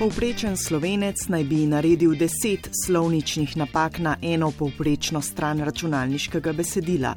[0.00, 7.12] Povprečen slovenec naj bi naredil deset slovničnih napak na eno povprečno stran računalniškega besedila.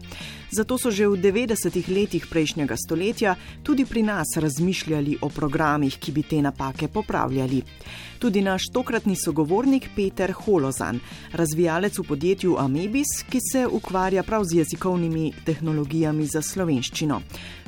[0.51, 6.11] Zato so že v 90-ih letih prejšnjega stoletja tudi pri nas razmišljali o programih, ki
[6.11, 7.63] bi te napake popravljali.
[8.19, 10.99] Tudi naš tokratni sogovornik Peter Holozan,
[11.31, 17.21] razvijalec v podjetju Amebis, ki se ukvarja prav z jezikovnimi tehnologijami za slovenščino.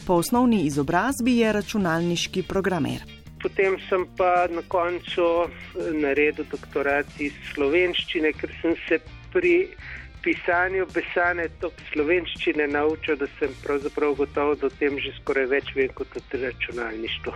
[0.06, 3.15] Po osnovni izobrazbi je računalniški programer
[3.46, 8.98] potem sem pa na koncu eh, naredil doktorat iz slovenščine, ker sem se
[9.30, 9.70] pri
[10.26, 15.76] pisanju besane tok slovenščine naučil, da sem pravzaprav gotov, da o tem že skoraj več
[15.78, 17.36] vem kot o računalništvu.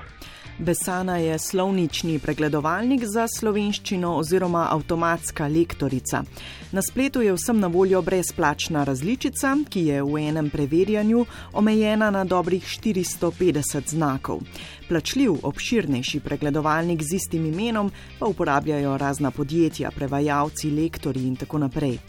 [0.59, 6.23] Besana je slovnični pregledovalnik za slovenščino oziroma avtomatska lektorica.
[6.71, 11.23] Na spletu je vsem na voljo brezplačna različica, ki je v enem preverjanju
[11.53, 14.43] omejena na dobrih 450 znakov.
[14.89, 21.99] Plačljiv, obširnejši pregledovalnik z istim imenom pa uporabljajo razna podjetja, prevajalci, lektori in tako naprej.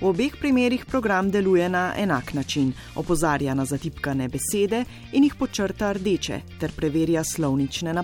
[0.00, 5.92] V obeh primerjih program deluje na enak način, opozarja na zatipkane besede in jih počrta
[5.92, 7.99] rdeče ter preverja slovnične napake.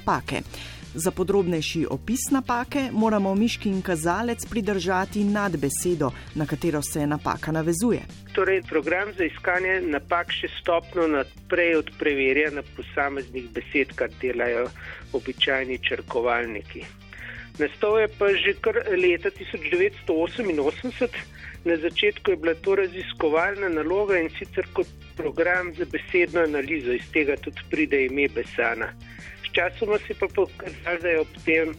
[0.97, 8.01] Za podrobnejši opis napake moramo miški kazalec pridržati nad besedo, na katero se napaka navezuje.
[8.33, 14.71] Torej, program za iskanje napak še stopno naprej od preverjanja posameznih besed, kar delajo
[15.13, 16.85] običajni črkovalniki.
[17.59, 21.09] Nastal je pa že kar leta 1988.
[21.65, 27.05] Na začetku je bila to raziskovalna naloga in sicer kot program za besedno analizo, iz
[27.13, 28.93] tega tudi pride ime Besana.
[29.57, 31.71] Sčasoma se pa pokazalo, da je ob tem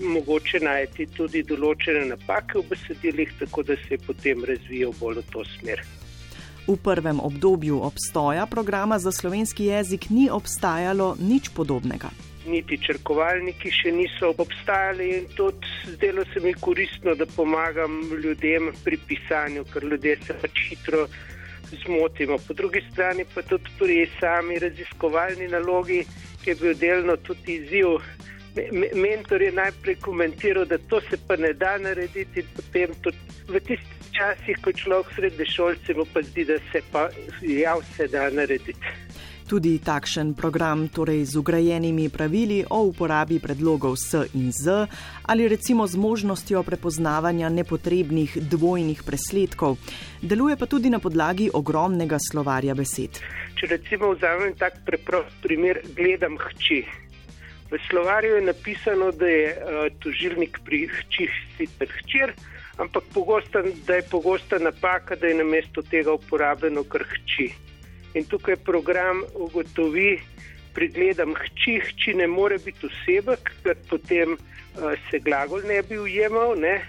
[0.00, 5.26] mogoče najti tudi določene napake v besedilih, tako da se je potem razvijal bolj v
[5.30, 5.84] to smer.
[6.66, 12.10] V prvem obdobju obstoja programa za slovenski jezik ni obstajalo nič podobnega
[12.50, 18.98] niti črkovalniki še niso obstajali in tudi zdelo se mi koristno, da pomagam ljudem pri
[19.06, 21.04] pisanju, ker ljudje se pač hitro
[21.84, 22.38] zmotimo.
[22.46, 26.00] Po drugi strani pa tudi pri sami raziskovalni nalogi,
[26.46, 28.00] je bil delno tudi izziv.
[28.94, 33.16] Mentor je najprej komentiral, da to se pa ne da narediti, potem tudi
[33.48, 37.08] v tistih časih, ko človek sredi šolcev, pa zdi, da se pa
[37.46, 38.74] ja vse da narediti.
[39.50, 44.86] Tudi takšen program, torej z ugrajenimi pravili o uporabi predlogov S in Z
[45.26, 49.74] ali recimo z možnostjo prepoznavanja nepotrebnih dvojnih presledkov,
[50.22, 53.18] deluje pa tudi na podlagi ogromnega slovarja besed.
[53.58, 56.86] Če recimo vzamem tak preprost primer, gledam hči.
[57.74, 62.38] V slovarju je napisano, da je uh, tožilnik pri hčih sicer hčer,
[62.78, 67.69] ampak pogosta, da je pogosta napaka, da je namesto tega uporabljeno kar hči.
[68.14, 70.18] In tukaj program ugotovi,
[70.74, 76.56] pregledam hči, hči ne more biti osebek, ker potem uh, se glagol ne bi ujemal,
[76.58, 76.80] ne?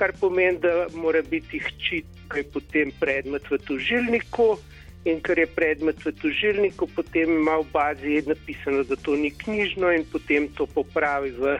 [0.00, 4.56] kar pomeni, da mora biti hči tukaj potem predmet v tužilniku.
[5.08, 9.92] In ker je predmet v tužilniku, potem ima v bazi napisano, da to ni knjižno
[9.96, 11.56] in potem to popravi v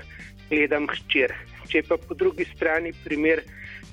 [0.51, 1.33] gledam hčer.
[1.73, 3.41] Če pa po drugi strani primer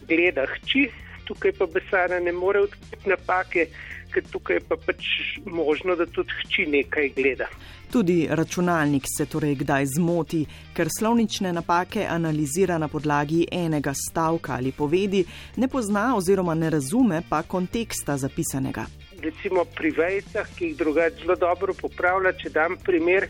[0.07, 0.89] gleda hči,
[1.27, 3.67] tukaj pa besara ne more odkriti napake,
[4.13, 5.05] ker tukaj je pa pač
[5.45, 7.47] možno, da tudi hči nekaj gleda.
[7.91, 10.45] Tudi računalnik se torej kdaj zmoti,
[10.75, 15.23] ker slovnične napake analizira na podlagi enega stavka ali povedi,
[15.55, 18.85] ne pozna oziroma ne razume pa konteksta zapisanega.
[19.21, 23.29] Recimo pri vejcah, ki jih drugače zelo dobro popravlja, če dam primer,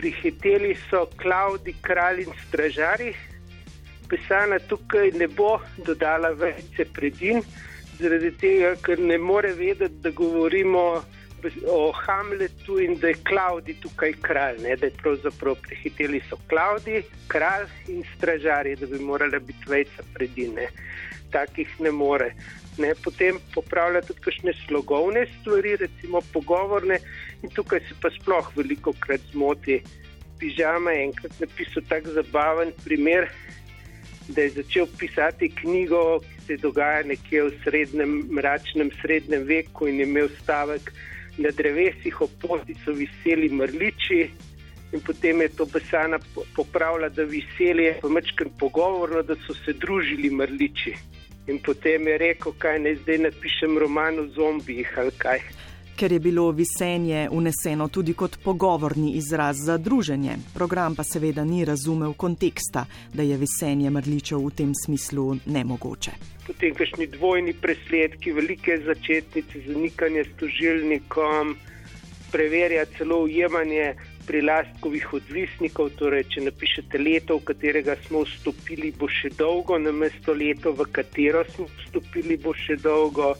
[0.00, 3.12] prihiteli so Klaudi, kralj in stražari.
[4.08, 7.44] Pisana tukaj ne bo dodala vejce predin,
[8.00, 11.02] zaradi tega, ker ne more vedeti, da govorimo
[11.68, 14.76] o Hamletu in da je Klaudi tukaj kralj, ne?
[14.76, 20.68] da je pravzaprav prehiteli so Klaudi, kralj in stražarji, da bi morala biti vejca predine.
[21.32, 22.34] Takih ne more.
[22.78, 22.92] Ne?
[23.04, 26.98] Potem popravlja tudi kakšne slogovne stvari, recimo pogovorne
[27.42, 29.80] in tukaj se pa sploh veliko krat zmoti.
[30.40, 33.28] Pižama je enkrat napisal tak zabaven primer,
[34.28, 40.00] da je začel pisati knjigo, ki se dogaja nekje v srednjem, mračnem srednjem veku in
[40.00, 40.92] je imel stavek
[41.38, 44.20] na drevesih, opoti so viseli mrliči.
[44.92, 46.18] In potem je to besana
[46.56, 50.94] popravila, da viseli je pomečken pogovorno, da so se družili mrliči.
[51.46, 55.40] In potem je rekel, kaj naj zdaj napišem roman o zombijih ali kaj
[56.00, 60.36] ker je bilo visenje uneseno tudi kot pogovorni izraz za druženje.
[60.54, 66.10] Program pa seveda ni razumel konteksta, da je visenje mrličev v tem smislu nemogoče.
[66.46, 71.56] Potem kakšni dvojni presledki, velike začetnice, zanikanje s tožilnikom,
[72.32, 73.94] preverja celo ujemanje
[74.26, 80.32] pri lastkovih odvisnikov, torej če napišete leto, v katerega smo vstopili, bo še dolgo, namesto
[80.32, 83.34] leto, v katero smo vstopili, bo še dolgo,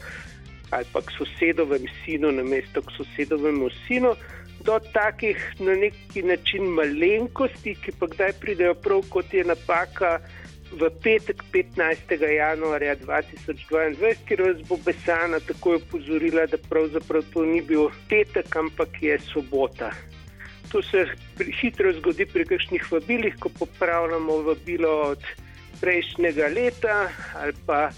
[0.71, 4.15] ali pa k sosedovem sinu, namesto k sosedovemu sinu,
[4.63, 10.19] do takih na neki način malenkosti, ki pa kdaj pridejo prav kot je napaka.
[10.71, 12.13] V petek 15.
[12.35, 19.01] januarja 2022, kjer vas bo Besana takoj opozorila, da pravzaprav to ni bil petek, ampak
[19.03, 19.91] je sobota.
[20.71, 21.03] To se
[21.59, 25.27] hitro zgodi pri kakšnih vabilih, ko popravljamo vabilo od
[25.81, 27.89] prejšnjega leta ali pa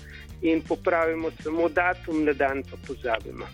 [0.43, 3.47] in popravimo samo datum, na dan pa pozabimo.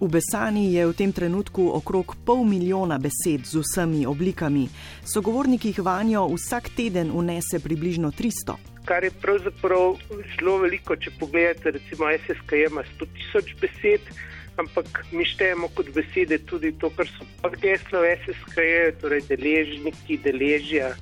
[0.00, 4.66] V Besani je v tem trenutku okrog pol milijona besed z vsemi oblikami.
[5.06, 8.58] Sogovornik jih vanjo vsak teden unese približno 300.
[8.84, 9.94] Kar je pravzaprav
[10.34, 14.10] zelo veliko, če pogledate, recimo SSK ima 100 tisoč besed
[14.56, 18.56] ampak mi štejemo kot besede tudi to, kar so pod geslom SSK,
[19.00, 20.92] torej deležniki, deležja,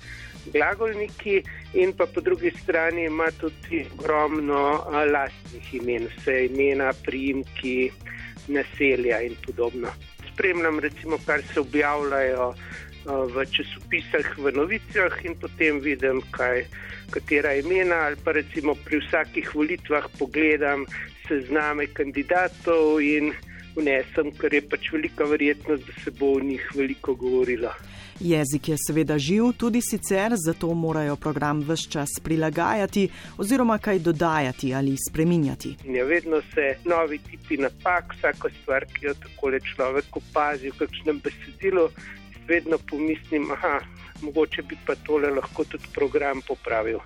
[0.52, 1.42] glagolniki
[1.74, 7.90] in pa po drugi strani ima tudi ogromno lastnih imen, vse imena, priimki,
[8.48, 9.92] naselja in podobno.
[10.32, 12.54] Spremljam recimo, kar se objavljajo
[13.04, 16.64] v časopisah, v novicah in potem vidim, kaj,
[17.10, 20.84] katera imena ali pa recimo pri vsakih volitvah pogledam
[21.28, 23.32] sezname kandidatov in
[23.76, 27.72] vnesem, ker je pač velika verjetnost, da se bo o njih veliko govorilo.
[28.20, 33.08] Jezik je seveda živ tudi sicer, zato morajo program vse čas prilagajati
[33.38, 35.76] oziroma kaj dodajati ali spreminjati.
[35.84, 40.78] Ja, vedno se novi tipi napak, vsako stvar, ki jo tako le človek opazi v
[40.78, 41.88] kakšnem besedilu,
[42.48, 43.80] vedno pomislim, da
[44.22, 47.00] mogoče bi pa tole lahko tudi program popravil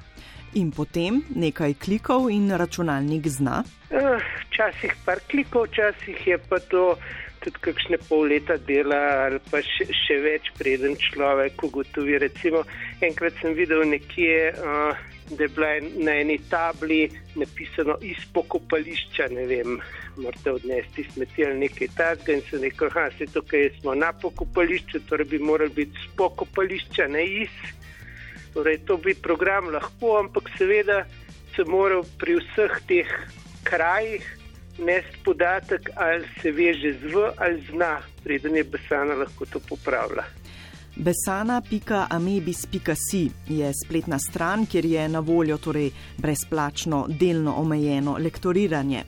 [0.54, 3.62] in potem nekaj klikov in računalnik zna?
[3.90, 6.96] Eh, včasih par klikov, včasih je pa to
[7.44, 12.16] tudi kakšne pol leta dela ali pa še, še več, preden človek ugotovi.
[12.22, 12.64] Recimo,
[13.04, 14.96] enkrat sem videl nekje, uh,
[15.36, 15.72] da je bila
[16.06, 17.04] na eni tabli
[17.36, 19.78] napisano iz pokopališča, ne vem,
[20.16, 25.04] morate odnesti smeti ali nekaj takega in se rekel, da se tukaj smo na pokopališču,
[25.08, 27.56] torej bi morali biti z pokopališča, ne iz.
[28.54, 31.04] Torej, to bi program lahko, ampak seveda
[31.56, 33.10] se mora pri vseh teh
[33.64, 34.44] krajih
[34.78, 40.24] nesti podatek, ali se veže z v ali zna, preden je Besana lahko to popravila.
[40.96, 49.04] Besana.amebis.si je spletna stran, kjer je na voljo torej brezplačno, delno omejeno lektoriranje.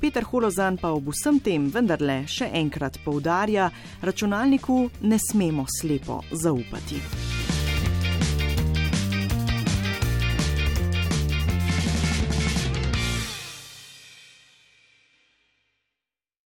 [0.00, 3.70] Peter Holozan pa ob vsem tem vendarle še enkrat poudarja,
[4.02, 7.43] računalniku ne smemo slepo zaupati.